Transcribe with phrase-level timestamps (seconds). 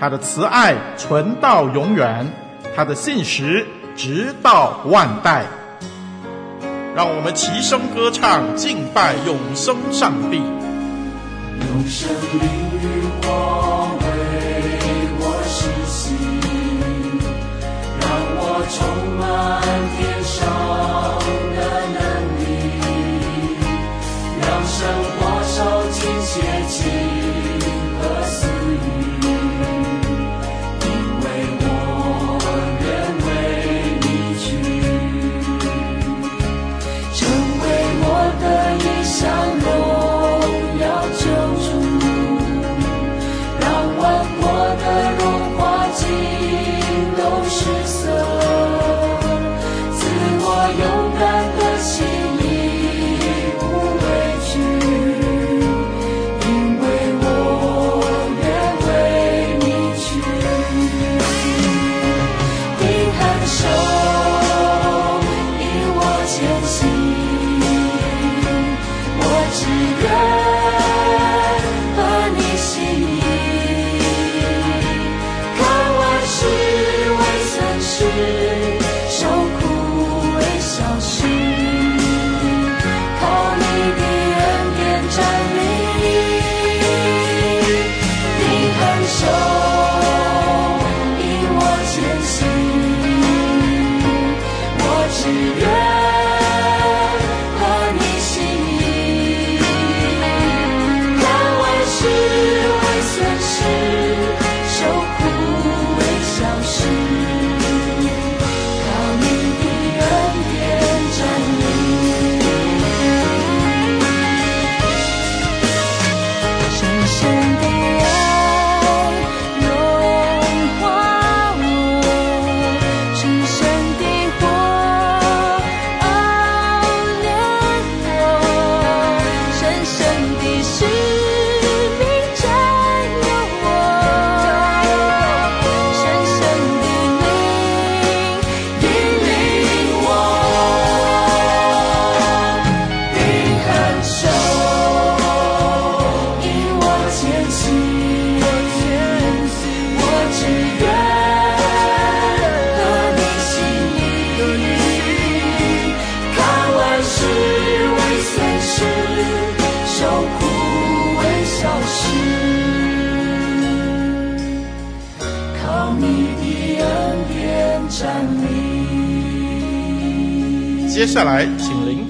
[0.00, 2.26] 他的慈爱存到永远，
[2.74, 5.44] 他的信实直到万代。
[6.96, 10.38] 让我们齐声歌唱，敬拜永生上帝。
[10.38, 12.40] 用生命
[12.80, 12.86] 与
[13.20, 14.06] 火为
[15.20, 16.14] 我施洗，
[18.00, 18.08] 让
[18.40, 18.40] 我
[18.72, 18.78] 充
[19.20, 19.20] 满
[19.98, 20.40] 天上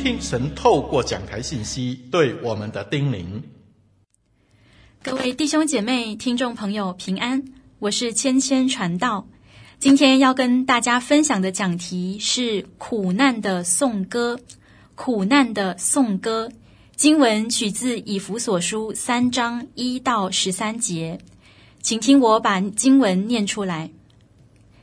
[0.02, 3.42] 听神透过讲台信息对我们的叮咛。
[5.02, 7.44] 各位弟兄姐妹、听众朋友平安，
[7.78, 9.28] 我是千千传道。
[9.78, 14.40] 今天要跟大家分享的讲题是苦难的颂歌。
[14.94, 16.50] 苦难的颂歌，
[16.96, 21.18] 经文取自以弗所书三章一到十三节，
[21.82, 23.90] 请听我把经文念出来。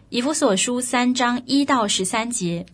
[0.09, 2.67] 以弗所书三章一到十三节。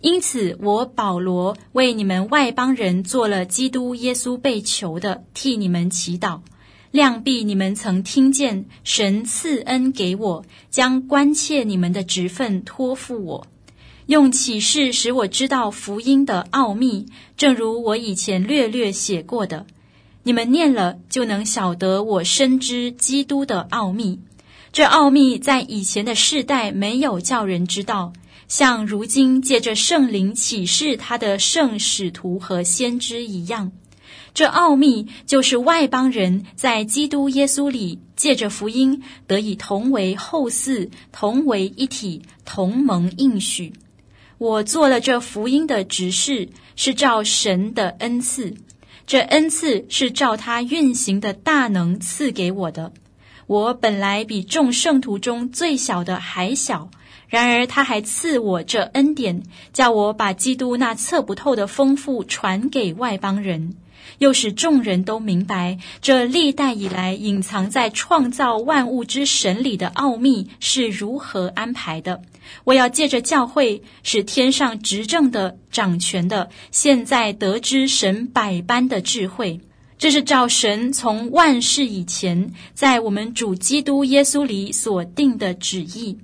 [0.00, 6.40] 因此，我保罗为你们外邦人做了基督耶稣被囚的，替你们祈祷。
[6.92, 13.46] 谅必你们曾听见神赐恩给我，将关切你们的职分托付我，
[14.06, 17.06] 用启示使我知道福音的奥秘，
[17.36, 19.66] 正如我以前略略写过的。
[20.22, 24.20] 你们念了，就能晓得我深知基督的奥秘。
[24.72, 28.12] 这奥秘在以前的世代没有叫人知道。
[28.48, 33.72] 像如今借着圣灵启示他的圣使徒和先知一样，
[34.34, 43.72] 这奥秘就是外邦人在基督耶稣里借着福音得以同为后嗣，同为一体，同盟应许。
[44.38, 48.54] 我做了这福音的执事，是照神的恩赐，
[49.06, 52.92] 这恩赐是照他运行的大能赐给我的。
[53.46, 56.90] 我本来比众圣徒中最小的还小。
[57.28, 59.42] 然而，他还赐我这恩典，
[59.72, 63.74] 叫我把基督那测不透的丰富传给外邦人，
[64.18, 72.22] 又使众人都明白这历代以来隐藏在创造万物之神里的奥秘是如何安排的。
[72.62, 79.60] 我要借着教会，使天上执政的、掌权的，现在得知神百般的智慧。
[79.98, 86.18] 这是照神从万世以前，在我们主基督耶稣里所定的旨意。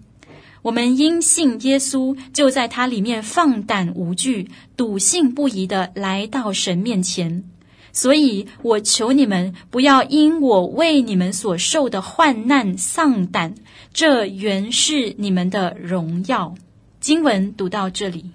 [0.62, 7.44] 我们因信耶稣，就在他里面放胆无惧、笃信不疑地来到神面前。
[7.92, 13.54] 所以我求你们不要因我为你们所受的患难丧胆，
[13.92, 16.54] 这原是你们的荣耀。
[17.00, 18.30] 经文读到这里，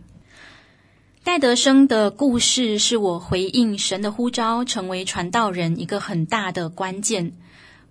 [1.23, 7.31] 戴德生的故事是我回应神的呼召，成为传道人一个很大的关键。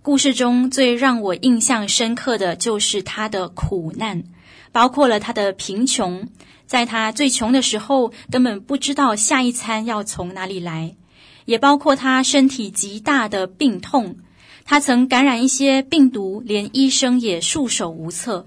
[0.07, 4.23] 故事中最让我印象深刻的就是他的苦难，
[4.71, 6.29] 包括了他的贫穷，
[6.65, 10.95] 在他最穷的时候，根本不知道下一餐要从哪里来；
[11.43, 14.15] 也包括他身体极大的病痛，
[14.63, 18.45] 他曾感染一些病毒，连医生也束手无策；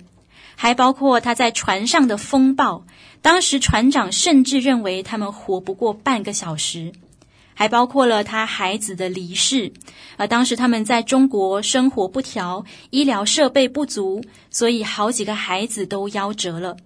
[0.56, 2.86] 还包括他在船上的风暴，
[3.20, 6.92] 当时船长甚至认为他们活不过半个小时。
[7.60, 9.70] 还包括了他孩子的离世，
[10.16, 16.78] 而当时他们在中国生活不调，医疗设备不足，所以好几个孩子都夭折了。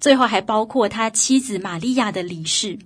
[0.00, 2.80] 最后还包括他妻子玛利亚的离世。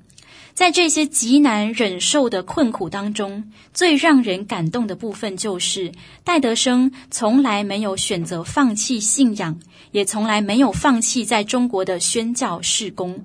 [0.52, 5.90] 在这些极难忍受的困苦当中，最让人感动的部分就是
[6.24, 9.58] 戴德生从来没有选择放弃信仰，
[9.92, 13.24] 也从来没有放弃在中国的宣教事工。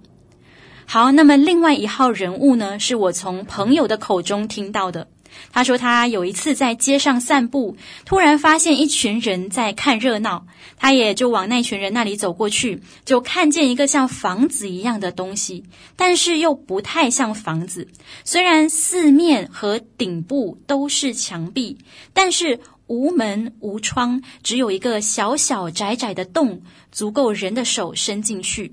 [0.89, 5.09] 好，那么另外一号人物呢，是我从朋友的口中听到的。
[5.51, 7.75] 他说他有一次在街上散步，
[8.05, 10.47] 突然发现一群人在看热闹，
[10.77, 15.65] 他也就往那群人那里走过去，就看见一个像房子一样的东西，
[15.97, 17.89] 但是又不太像房子。
[18.23, 21.77] 虽然四面和顶部都是墙壁，
[22.13, 26.61] 但是无门无窗，只有一个小小窄窄的洞，
[26.93, 28.71] 足够人的手伸进去。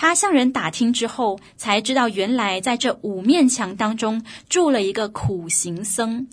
[0.00, 6.26] 他向人打听之后，才知道原来在这五面墙当中住了一个苦行僧。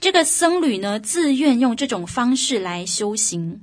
[0.00, 3.60] 这个僧侣呢，自愿用这种方式来修行。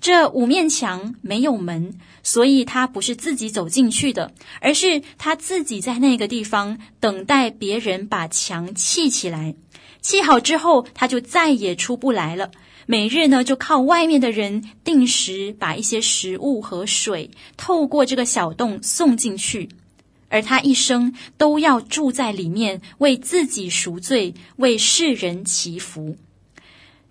[0.00, 9.54] 这五面墙没有门，所以他不是自己走进去的，而是他自己在那个地方等待别人把墙砌起来。
[10.00, 12.50] 砌好之后，他就再也出不来了。
[12.86, 19.68] 每日呢，就靠外面的人定时把一些食物和水透过这个小洞送进去，
[20.28, 26.16] 而他一生都要住在里面，为自己赎罪，为世人祈福。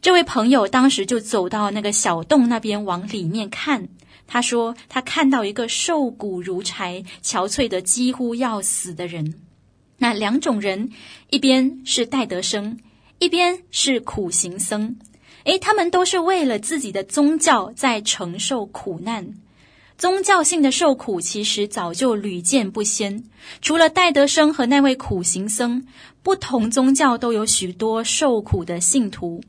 [0.02, 3.88] 这位朋友当时就走到那个小洞那边，往里面看。
[4.28, 9.36] 他说，他看到一个瘦骨如柴、憔悴得几乎要死的人。
[9.98, 10.90] 那两种人，
[11.30, 12.78] 一边是戴德生，
[13.20, 14.98] 一边是苦行僧。
[15.44, 19.34] 诶，他们都是为了自己的宗教在承受苦难。
[19.98, 23.24] 宗教性的受苦其实早就屡见不鲜。
[23.62, 25.86] 除了戴德生和那位苦行僧，
[26.24, 29.42] 不同宗教都有许多受苦的信徒，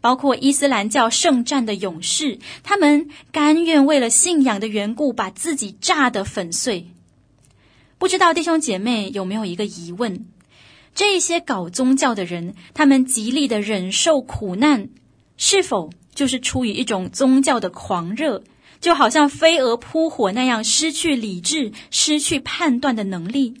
[0.00, 6.88] 包括伊斯兰教圣战的勇士，他们甘愿为了信仰的缘故把自己炸得粉碎。
[7.98, 10.26] 不知道弟兄姐妹有没有一个疑问：
[10.94, 14.88] 这些搞宗教的人，他们极力的忍受苦难。
[15.44, 18.44] 是否就是出于一种宗教的狂热，
[18.80, 23.54] 就好像飞蛾扑火那样失去理智、失去判断的能力？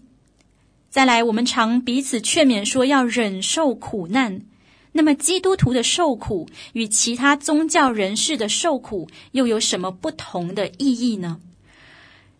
[0.90, 4.42] 再来，我们常彼此劝勉说要忍受苦难，
[4.92, 11.40] 那么基督徒的受苦与其他宗教人士的受苦又有什么不同的意义呢？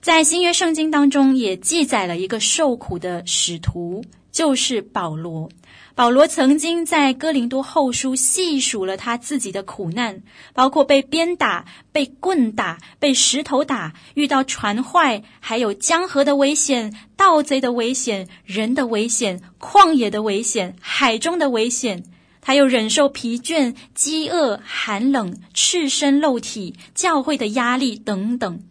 [0.01, 5.51] 在新约圣经当中也记载了一个受苦的使徒，就是保罗。
[5.95, 10.23] 保罗曾经在哥林多后书细数了他自己的苦难，
[10.55, 22.05] 包括被鞭打、被棍打、被石头打、遇到船坏、还有江河的危险、盗贼的危险、人的危险、旷野的危险、海中的危险。
[22.41, 28.63] 他又忍受疲倦、饥饿、寒冷、赤身露体、教会的压力等等。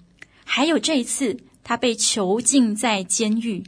[0.44, 3.64] 还有这一次，他被囚禁在监狱。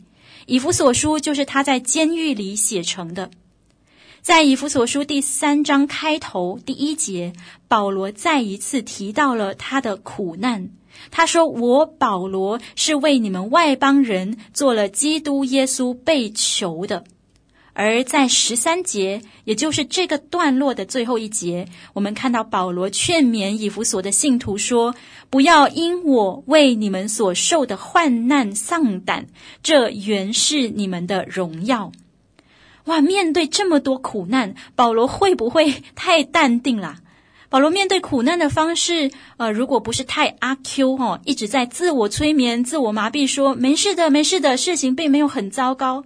[0.47, 3.31] 以弗所书就是他在监狱里写成的。
[4.23, 7.33] 在以弗所书第三章开头第一节，
[7.67, 10.69] 保罗再一次提到了他的苦难。
[11.11, 17.03] 他说：“我保罗是为你们外邦人做了基督耶稣被囚的。”
[17.73, 24.95] 而在十三节，也就是这个段落的最后一节，我们看到保罗劝勉以弗所的信徒说
[25.29, 29.27] ：“不要因我为你们所受的患难丧胆，
[29.61, 31.91] 这原是你们的荣耀。”
[32.85, 33.01] 哇！
[33.01, 36.97] 面对这么多苦难，保罗会不会 太淡定了？
[37.49, 46.03] 保罗面对苦难的方式，呃，如果不是太阿 Q 哈、哦，一直在自我催眠、自我麻痹说，说没事的、没事的，事情并没有很糟糕。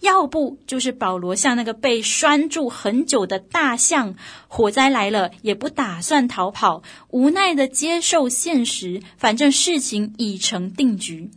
[0.00, 4.14] 要不就是保罗像那个被拴住很久的大象，
[4.48, 11.30] 火灾来了也不打算逃跑，无奈的接受现实，反正事情已成定局。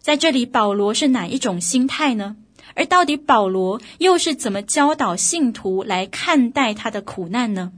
[0.00, 2.36] 在这里，保罗是哪一种心态呢？
[2.74, 7.72] 而到底保罗又是怎么教导信徒来看待他的苦难呢？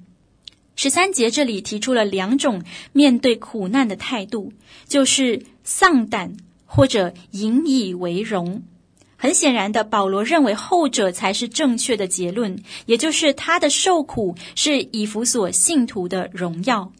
[0.76, 4.52] 十三节这里提出了两种面对苦难的态度，
[4.88, 6.36] 就是丧胆
[6.66, 8.62] 或者引以为荣。
[9.16, 16.92] 很显然的，保罗认为后者才是正确的结论，也就是他的受苦是以弗所信徒的荣耀。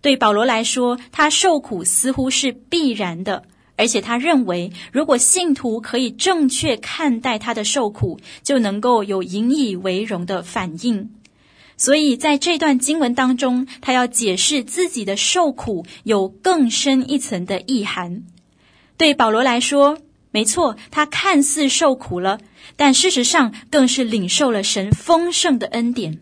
[0.00, 3.44] 对保罗来说，他受苦似乎是必然的。
[3.76, 11.10] 而且他认为，如果信徒可以正确看待他的受苦，就能够有引以为荣的反应。
[11.76, 18.22] 所以在这段经文当中，他要解释自己的受苦有更深一层的意涵。
[18.96, 19.98] 对保罗来说，
[20.30, 22.38] 没错，他看似受苦了，
[22.76, 26.20] 但事实上更是领受了神丰盛的恩典。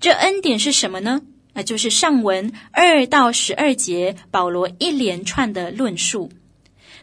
[0.00, 1.20] 这恩典是什么呢？
[1.52, 6.30] 那就是上文二到十二节，保罗一连串的论述。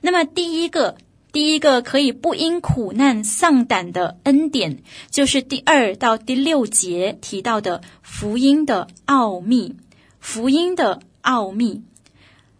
[0.01, 0.97] 那么，第一个，
[1.31, 4.79] 第一个可以不因苦难丧胆的恩典，
[5.09, 9.75] 就是第二到第六节提到的福音的奥秘。
[10.19, 11.83] 福音的奥秘，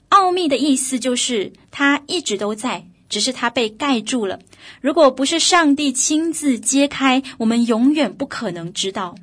[0.09, 4.39] 奥秘的意思就是它一直都在，只是它被盖住了。
[4.79, 9.15] 如果不是上帝亲自揭开，我们永远不可能知道。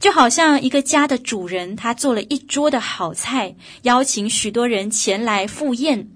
[0.00, 6.08] 就好像一个家的主人，他做了一桌的好菜，邀请许多人前来赴宴。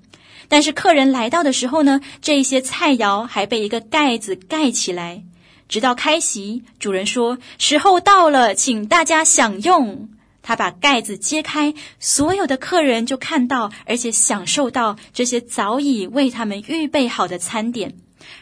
[0.49, 5.23] 但是客人来到的时候呢，这些菜肴还被一个盖子盖起来，
[5.69, 10.09] 直到开席，主人说：“时候到了，请大家享用。”
[10.41, 17.97] 他把盖子揭开，所有的客人就看到，而且享受到这些早已为他们预备好的餐点。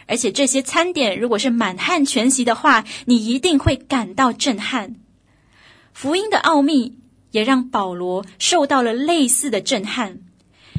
[0.06, 4.94] 而且这些餐点如果是满汉全席的话，你一定会感到震撼。
[5.92, 6.98] 福音的奥秘
[7.32, 10.18] 也让保罗受到了类似的震撼。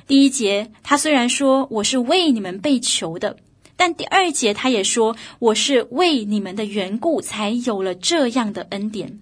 [0.08, 3.36] 第一节，他虽然说我是为你们被囚的，
[3.76, 9.20] 但第二节他也说我是为你们的缘故才有了这样的恩典。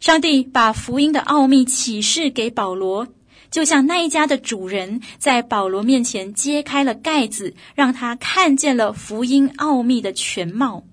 [0.00, 3.08] 上帝把福音的奥秘启示给保罗，
[3.50, 10.84] 就像那一家的主人在保罗面前揭开了盖子，让他看见了福音奥秘的全貌。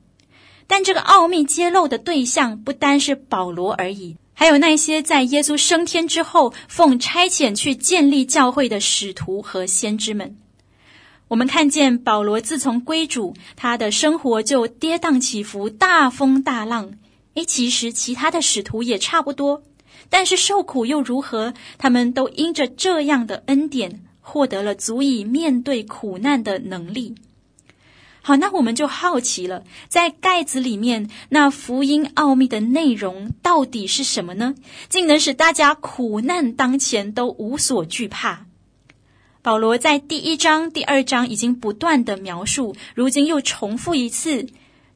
[0.68, 4.18] 但这个奥秘揭露的对象不单是保罗而已。
[4.34, 10.36] 还有那些在耶稣升天之后奉差遣去建立教会的使徒和先知们，
[11.30, 16.94] 我们看见保罗自从归主，他的生活就跌宕起伏、大风大浪。
[17.36, 19.64] 诶，其实其他的使徒也差不多，
[20.10, 21.54] 但是受苦又如何？
[21.78, 27.16] 他们都因着这样的恩典，获得了足以面对苦难的能力。
[28.26, 34.56] 好，那我们就好奇了，在盖子里面，那福音奥秘的内容到底是什么呢？
[34.88, 38.46] 竟能使大家苦难当前都无所惧怕。
[39.42, 44.48] 保罗在第一章、第二章已经不断的描述，如今又重复一次，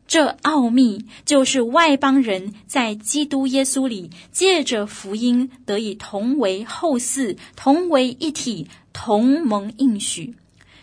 [0.07, 10.35] 这奥秘就是外邦人在基督耶稣里借着福音得以同为后嗣，同为一体，同盟应许。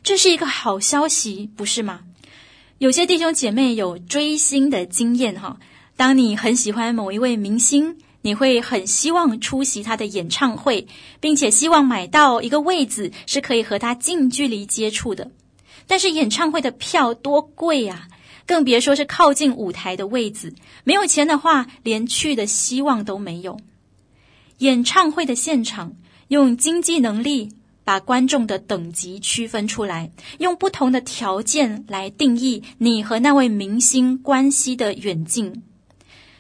[0.03, 2.01] 这是一个好消息，不是吗？
[2.79, 5.59] 有些弟兄姐妹有追星的经验哈，
[5.97, 10.89] 当你很喜欢某一位明星，你会很希望出席他的演唱会，
[11.21, 15.31] 并且希望买到一个位子是可以和他近距离接触的。
[15.87, 18.09] 但是演唱会的票多贵啊，
[18.45, 20.53] 更别说是靠近舞台的位子，
[20.83, 23.59] 没有钱的话，连去的希望都没有。
[24.59, 25.93] 演唱会的现场，
[26.29, 27.51] 用经济能力。
[27.85, 35.63] 把观众的等级区分出来，用不同的条件来定义你和那位明星关系的远近。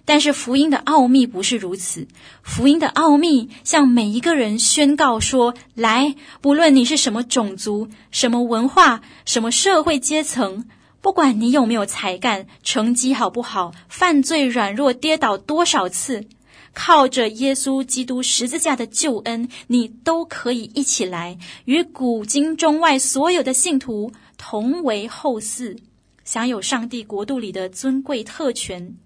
[0.06, 2.08] 但是福音的奥秘不是如此，
[2.42, 10.66] 福音的奥秘向每一个人宣告说：来，不论你是什么种族、什么文化、什么社会阶层，
[11.00, 16.26] 不管你有没有才干，成绩好不好，犯罪软弱，跌倒多少次，
[16.74, 25.78] 靠着耶稣基督十字架的救恩，你都可以一起来，与古今中外所有的信徒同为后嗣，
[26.24, 28.96] 享有上帝国度里的尊贵特权，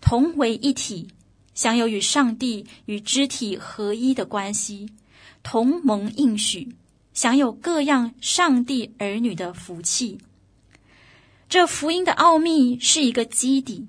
[0.00, 1.08] 同为一体，
[1.54, 4.88] 享有与上帝与肢体合一的关系，
[5.42, 6.74] 同盟应许，
[7.14, 10.18] 享有各样上帝儿女的福气。
[11.48, 13.86] 这福音的奥秘是一个基底，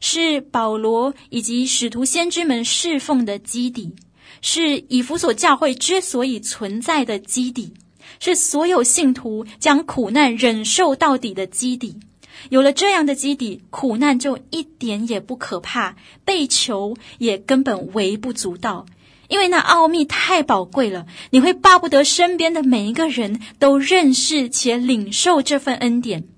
[0.00, 3.94] 是保罗以及使徒先知们侍奉的基底，
[4.40, 7.74] 是以弗所教会之所以存在的基底，
[8.20, 11.98] 是所有信徒将苦难忍受到底的基底。
[12.50, 18.84] 有了这样的基底，苦难就一点也不可怕，被囚也根本微不足道，
[19.28, 21.06] 因为那奥秘太宝贵了。
[21.30, 26.28] 你会巴不得身边的每一个人都认识且领受这份恩典。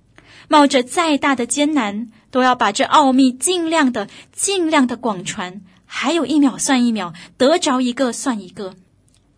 [0.46, 5.60] 冒着再大的艰难，都要把这奥秘尽量的、尽量的广传。
[5.90, 8.74] 还有一秒算一秒，得着一个算一个。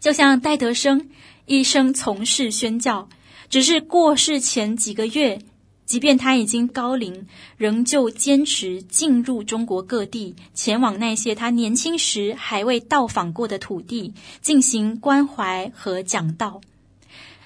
[0.01, 1.09] 就像戴德生
[1.47, 3.09] 一生从事宣教，
[3.49, 5.43] 只是过世前几个月，
[5.87, 16.61] 即便他已经高龄，仍旧坚持进入中国各地，前往那些他年轻时还未到访过的土地，进行关怀和讲道。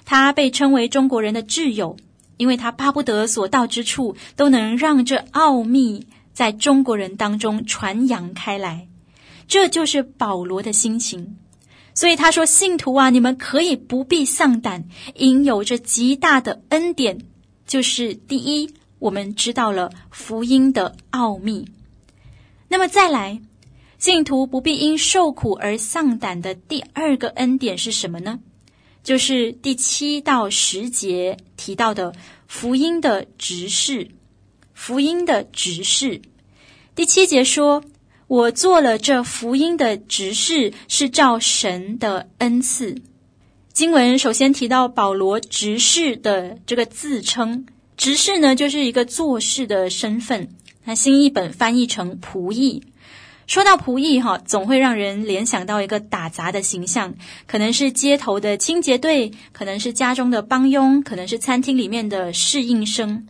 [0.03, 1.97] 他被称为中国人的挚友。
[2.37, 8.87] 因为他巴不得所到之处都能让这奥秘在中国人当中传扬开来，
[9.47, 11.37] 这就是保罗的心情。
[11.93, 17.19] 所以他说：“信徒啊，你们可以不必丧胆，因有着极大的恩典。
[17.65, 21.69] 就是第一，我们知道了福音的奥秘。
[22.67, 23.41] 那么再来，
[23.97, 28.39] 信徒不必因受苦而丧胆的第二个恩典是什么呢？”
[29.05, 32.15] 就是第七到十节提到的
[32.47, 34.09] 福音的执事，
[34.73, 36.23] 福音的执事。
[36.95, 37.83] 第七节说
[38.25, 42.95] ：“我做了这福音的执事，是照神的恩赐。”
[43.71, 50.49] 经文首先提到保罗执事的这个自称，执事呢就是一个做事的身份。
[50.83, 52.81] 那新译本翻译成仆役。
[53.47, 57.13] 说到仆役哈，总会让人联想到一个打杂的形象，
[57.45, 63.27] 可能是街头的清洁队，可能是家中的帮佣，可能是餐厅里面的侍应生。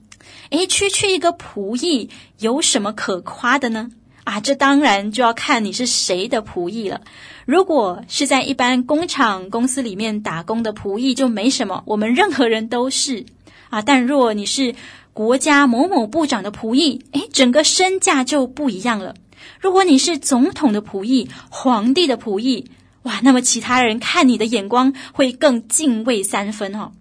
[0.51, 3.89] 诶，区区一个仆役有什么可夸的呢？
[4.23, 7.01] 啊，这当然就要看你是谁的仆役了。
[7.45, 13.25] 如果是在一般工厂、公司里面打工的仆役，就没什么，我们任何人都是
[13.69, 13.81] 啊。
[13.81, 14.73] 但若你是
[15.13, 19.13] 国家某某部长的仆役，诶，整个身价就不一样了。
[19.59, 22.69] 如果你是总统的仆役、皇帝的仆役，
[23.03, 26.91] 哇，那么其他人看你的眼光会更敬畏三分哦。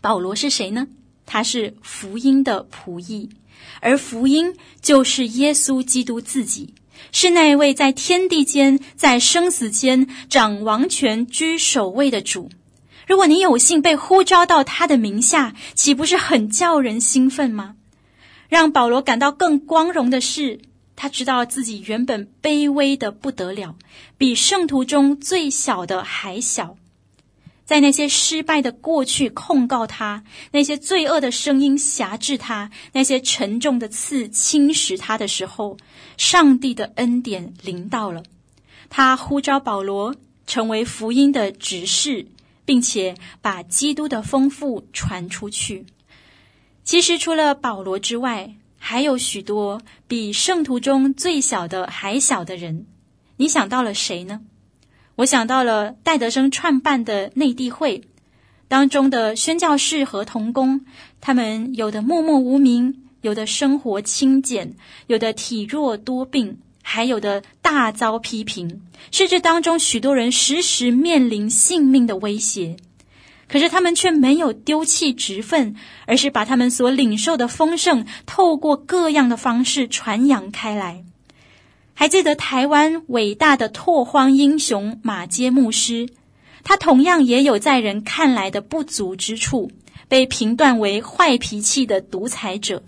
[0.00, 0.88] 保罗是谁呢？
[1.26, 3.30] 他是福音的仆役，
[3.80, 6.74] 而福音就是耶稣基督自己，
[7.12, 12.50] 是那位在天地间、在生死间掌王权、居首位的主。
[13.06, 17.76] 如果你有幸被呼召到他的名下，岂不是很叫人兴奋吗？
[18.48, 20.60] 让保罗感到更光荣的是，
[21.02, 23.74] 他知道自己原本卑微的不得了，
[24.16, 26.76] 比圣徒中最小的还小。
[27.64, 35.76] 在那些失败的过去控告他，那些罪恶的声音辖制他，那些沉重的刺侵蚀他的时候，
[36.16, 38.22] 上帝的恩典临到了。
[38.88, 40.14] 他呼召保罗
[40.46, 42.28] 成为福音的执事，
[42.64, 45.84] 并且把基督的丰富传出去。
[46.84, 52.84] 其实，除了保罗之外，还有许多比圣徒中最小的还小的人，
[53.36, 54.40] 你想到了谁呢？
[55.14, 58.02] 我想到了戴德生创办的内地会
[58.66, 60.84] 当中的宣教士和童工，
[61.20, 64.74] 他们有的默默无名，有的生活清简，
[65.06, 72.76] 有的体弱多病，还有的大遭批评，甚至当中许多人时时面临性命的威胁。
[73.52, 81.04] 可是他们却没有丢弃职分，而是把他们所领受的丰盛，透过各样的方式传扬开来。
[81.92, 86.08] 还记得台湾伟大的拓荒英雄马街牧师，
[86.64, 89.70] 他同样也有在人看来的不足之处，
[90.08, 92.82] 被评断为坏脾气的独裁者，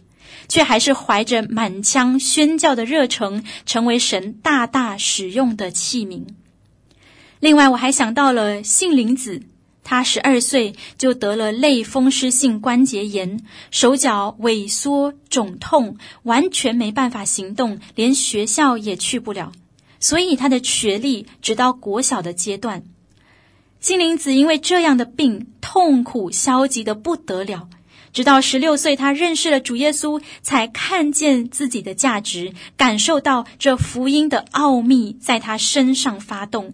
[0.48, 6.24] 却还是怀着满腔宣教的热诚，成为神大大使用的器皿。
[7.38, 9.42] 另外，我还想到了杏林子。
[9.84, 19.52] 他十二岁就得了类风湿性关节炎，手脚萎缩肿痛，完全没办法行动，连学校也去不了。
[20.00, 22.82] 所以他的学历直到国小的阶段。
[23.80, 27.68] 杏林子因为这样的病，痛苦消极的不得了，
[28.14, 36.72] 直到十六岁，他认识了主耶稣，才看见自己的价值，感受到这福音的奥秘在他身上发动。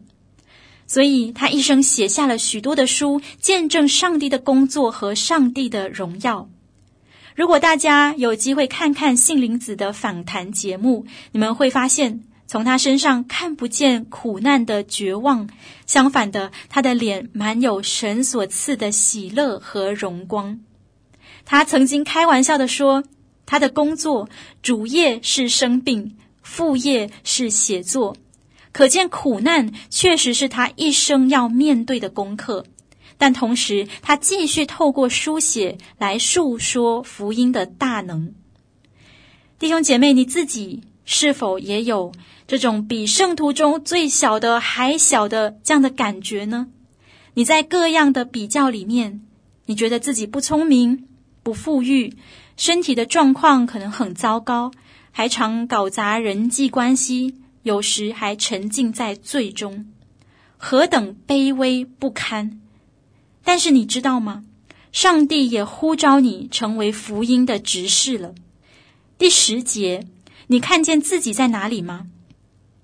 [0.91, 6.51] 所以，他一生写下了许多的书，见证上帝的工作和上帝的荣耀。
[7.37, 15.49] 如果大家有机会看看杏林子的访谈节目，你们会发现，从他身上看不见苦难的绝望，
[15.87, 20.59] 相反的，他的脸满有神所赐的喜乐和荣光。
[21.45, 23.05] 他曾经开玩笑的说，
[23.47, 24.29] 他的工作
[24.61, 28.17] 主业是生病，副业是写作。
[28.73, 32.65] 可见苦难确实是他一生要面对的功课，
[33.19, 38.35] 但同时他继续透过书写来述说福音的大能。
[39.59, 42.13] 弟兄姐妹，你自己是否也有
[42.47, 46.69] 这种比圣徒中最小的还小的这样的感觉呢？
[47.35, 49.21] 你在各样的比较里面，
[49.67, 51.07] 你觉得自己不聪明、
[51.43, 52.17] 不富裕，
[52.57, 54.71] 身体的状况可能很糟糕，
[55.11, 57.35] 还常搞砸人际关系。
[57.63, 59.87] 有时还沉浸在罪中，
[60.57, 62.61] 何等卑微不堪！
[63.45, 64.45] 但是你知道吗？
[64.93, 68.35] 上帝也呼召你成为福音的执事了。
[69.19, 70.07] 第十节，
[70.49, 72.07] 你看见自己在哪里吗？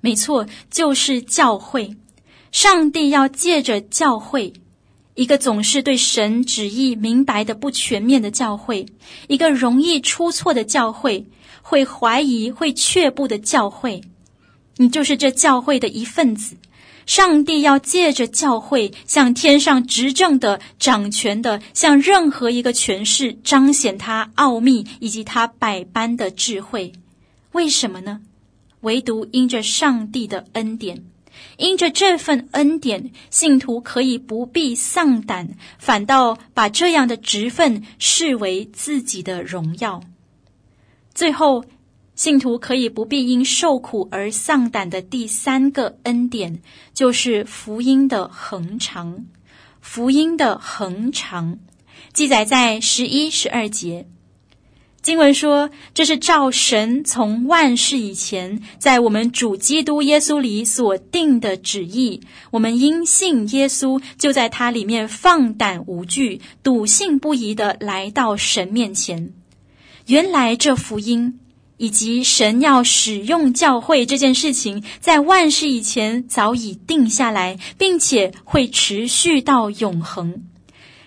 [0.01, 1.97] 没错，就是教会。
[2.53, 4.53] 上帝要借着教会，
[5.15, 8.87] 一个总是对神旨意明白的不全面的教会，
[9.29, 11.27] 一个容易出错的教会，
[11.61, 14.01] 会怀疑、会却步的教会。
[14.79, 16.55] 你就是这教会的一份子，
[17.07, 26.93] 上帝要借着教会向天上执政的、掌权的，向任何一个权势彰显他奥秘以及他百般的智慧。
[27.53, 28.21] 为什么呢？
[28.81, 31.05] 唯独因着上帝的恩典，
[31.57, 40.03] 因着这份恩典，信徒可以不必丧胆，反倒把这样的职分视为自己的荣耀。
[41.15, 41.65] 最后。
[42.16, 46.61] 信徒可以不必因受苦而丧胆的第三个恩典，
[46.94, 49.26] 就是福音的恒长。
[49.83, 51.59] 福音的恒长
[52.14, 54.09] 记载在十一、十二节。
[55.02, 62.22] 经文说，这是照神从万世以前，在我们主基督耶稣里所定的旨意。
[62.50, 69.35] 我们因信耶稣，就在他里面放胆无惧、笃信不疑地来到神面前。
[70.07, 71.38] 原来这福音。
[71.77, 80.45] 以及神要使用教会这件事情，在万世以前早已定下来，并且会持续到永恒。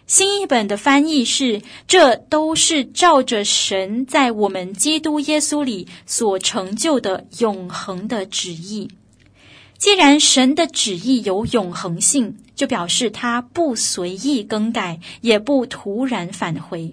[0.05, 8.89] 新译本的翻译是：这都是照着神在我们基督耶稣里所成就的永恒的旨意。
[9.77, 16.91] 既然神的旨意有永恒性，就表示他不随意更改，也不突然返回。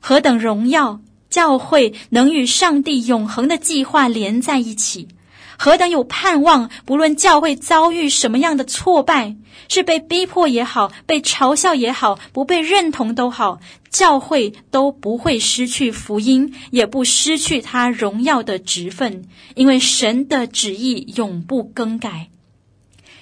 [0.00, 1.00] 何等荣耀！
[1.30, 5.08] 教会能与上帝永恒的计划连在一起，
[5.56, 6.70] 何等有盼望！
[6.84, 9.36] 不论教会遭遇什么样的挫败，
[9.68, 22.28] 是被逼迫也好，被嘲笑也好，不被认同都好，教会都不会失去福音，也不失去他荣耀的职分，因为神的旨意永不更改。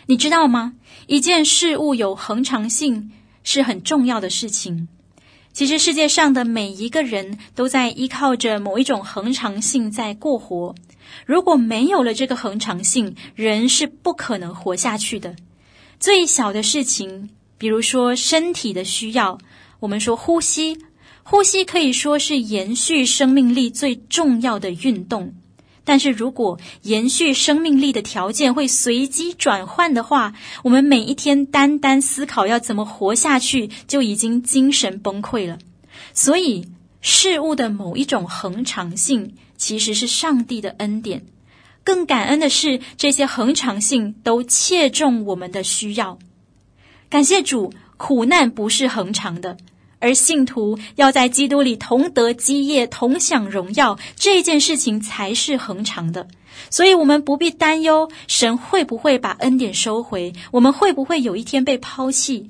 [0.07, 0.73] 你知道吗？
[1.07, 3.11] 一件事物有恒常性
[3.43, 4.89] 是很重要的事情。
[5.59, 10.73] 其实世界上的每一个人都在依靠着某一种恒常性在过活。
[11.27, 15.35] 如果没有了这个恒常性，人是不可能活下去的。
[15.99, 19.37] 最小的事情，比如说身体的需要，
[19.81, 20.79] 我们说呼吸，
[21.25, 25.35] 呼吸可以说是延续生命力最重要的运动。
[25.89, 35.59] 但是如果延续生命力的条件会随机转换的话，我们每一天单单思考要怎么活下去，就已经精神崩溃了。
[36.13, 36.69] 所以，
[37.01, 41.25] 事物的某一种恒常性其实是上帝的恩典。
[41.83, 46.19] 更感恩的是，这些恒常性都切中我们的需要。
[47.09, 49.57] 感谢主，苦难不是恒常的。
[49.99, 56.29] 而信徒要在基督里同得基业、同享荣耀，这件事情才是恒常的。
[56.71, 62.49] 所以，我们不必担忧神会不会把恩典收回，我们会不会有一天被抛弃。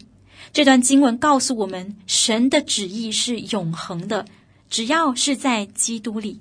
[0.53, 4.25] 这段经文告诉我们，神的旨意是永恒的，
[4.71, 6.41] 只要是在基督里。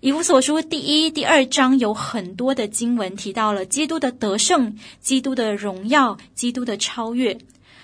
[0.00, 7.36] 以弗所书第一、第二章有很多的经文提到了基督的得胜、基督的荣耀、基督的超越。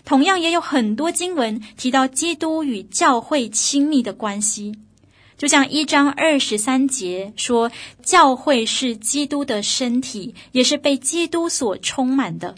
[0.05, 4.75] 同样也有很多经文提到基督与教会亲密的关系，
[5.39, 12.55] 就像一章二十三节说，教会是基督的身体，也是被基督所充满的。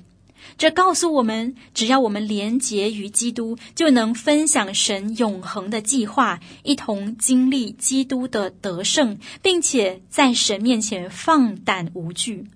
[0.59, 12.47] 这告诉我们，只要我们连结于基督，就能分享神永恒的计划，一同经历基督的得胜，并且在神面前放胆无惧。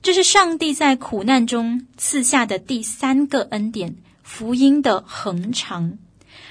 [0.00, 3.96] 这是上帝在苦难中赐下的第三个恩典——
[4.30, 5.96] 福音的恒长。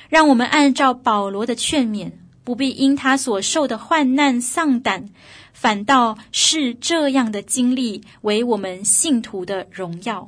[0.10, 2.12] 让我们按照保罗的劝勉，
[2.44, 5.10] 不必因他所受的患难丧胆。
[5.54, 10.26] 反倒是这样的经历为我们信徒的荣耀。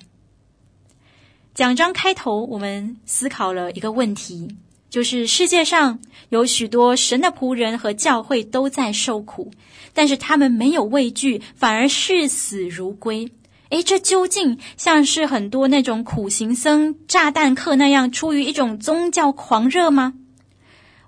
[1.55, 4.55] 讲章开头，我们思考了一个问题，
[4.89, 9.51] 就是世界上有许多神的仆人和教会都在受苦，
[9.93, 13.31] 但是他们没有畏惧，反而视死如归。
[13.69, 20.15] 诶，这究竟像是很多那种苦行僧、炸弹客那样，出于一种宗教狂热吗？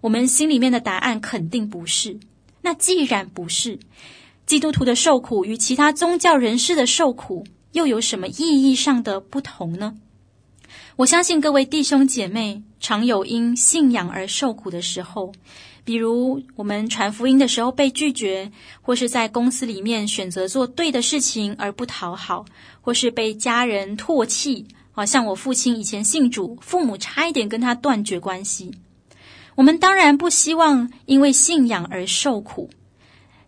[0.01, 2.19] 我们心里面的答案肯定不是。
[2.61, 3.79] 那既然不是，
[4.45, 9.97] 基督徒的受苦与其他宗教人士的受苦又有什么意义上的不同呢？
[10.97, 15.31] 我相信各位弟兄姐妹常有因信仰而受苦的时候，
[15.83, 22.45] 比如我们传福音的时候被拒绝，或是在公司里面选择做对的事情而不讨好，
[22.81, 24.67] 或是被家人唾弃。
[24.93, 28.71] 好像我父亲以前信主，父母差一点跟他断绝关系。
[29.55, 32.69] 我们当然不希望因为信仰而受苦，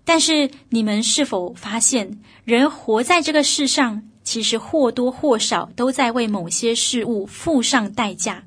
[0.06, 8.46] 但是你们是否发现，人活在这个世上，其实或多或少都在为某些事物付上代价。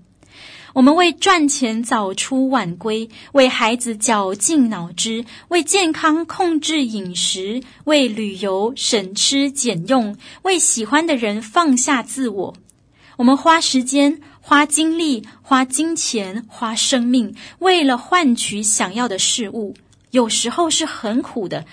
[0.77, 12.55] 我们为赚钱早出晚归，为孩子绞尽脑汁，为健康控制饮食，为旅游省吃俭用，为喜欢的人放下自我。
[13.17, 14.21] 我们花时间。
[14.43, 19.75] 花精力、花金钱、花生命，为了换取想要的事物，
[20.13, 21.67] 有时候是很苦的，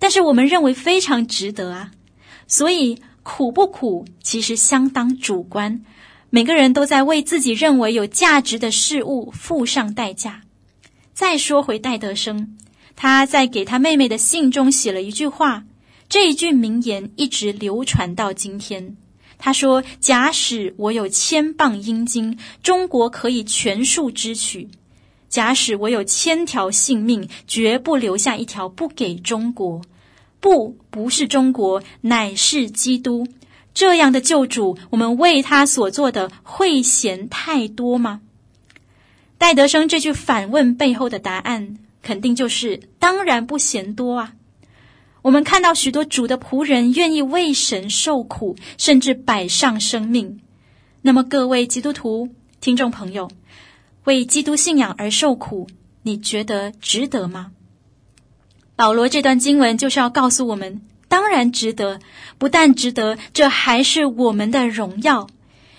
[0.00, 1.92] 但是我们认为非常值得啊。
[2.48, 5.84] 所以苦不苦，其实相当主观。
[6.36, 10.42] 每个人都在为自己认为有价值的事物付上代价。
[11.14, 12.58] 再说回戴德生，
[12.94, 15.64] 他在给他妹妹的信中写了一句话，
[16.10, 18.98] 这一句名言一直流传到今天。
[19.38, 24.68] 他说：“假使我有千磅英金，中国可以全数支取；
[25.30, 29.80] 假使我有千条性命，绝不留下一条不给中国。
[30.38, 33.26] 不，不是中国，乃是基督。
[33.76, 38.22] 这样的救主，我们为他所做的，会嫌太多吗？”
[39.36, 44.32] 戴德生这句反问背后的答案，肯定就是：当然不嫌多啊。
[45.20, 50.40] 我们看到许多主的仆人愿意为神受苦，甚至摆上生命。
[51.02, 52.30] 那么，各位基督徒
[52.62, 53.30] 听众朋友，
[54.04, 55.66] 为基督信仰而受苦，
[56.02, 57.52] 你觉得值得吗？
[58.74, 60.80] 保罗这段经文就是要告诉我们，
[61.16, 61.98] 当然值得。
[62.36, 65.26] 不但值得，这还是我们的荣耀。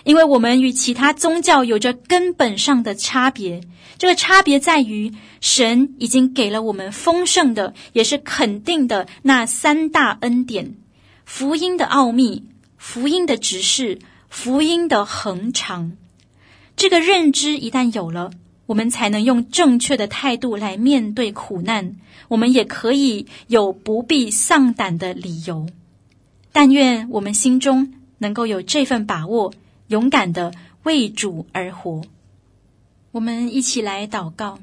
[0.02, 3.60] 因为我们与其他宗教有着根本上的差别，
[3.98, 10.74] 这个差别在于，神已经给了我们丰盛的，也是肯定的那三大恩典：
[11.24, 12.46] 福音的奥秘、
[12.76, 15.92] 福音的职事、福音的恒长。
[16.74, 18.32] 这个认知一旦有了，
[18.66, 21.94] 我们才能用正确的态度来面对苦难，
[22.28, 25.66] 我们也可以有不必丧胆的理由。
[26.52, 29.52] 但愿我们心中能够有这份把握。
[29.88, 32.02] 勇敢的为主而活，
[33.10, 34.58] 我们一起来祷告。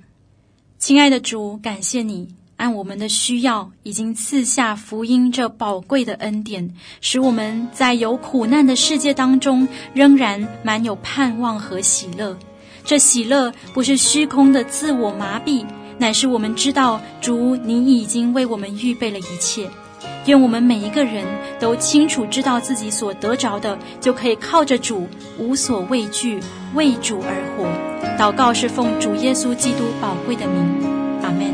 [0.78, 12.38] 亲爱的主，感谢你按我们的需要，已经赐下福音这宝贵的恩典，使我们在有苦难的世界当中，仍然满有盼望和喜乐。
[12.84, 15.66] 这喜乐不是虚空的自我麻痹，
[15.98, 19.70] 乃是我们知道主，您已经为我们预备了一切。
[20.26, 21.24] 愿我们每一个人
[21.60, 26.40] 都清楚知道自己所得着的，就可以靠着主无所畏惧，
[26.74, 27.68] 为主而活。
[28.18, 30.66] 祷告是奉主耶稣基督宝贵的名，
[31.22, 31.54] 阿门。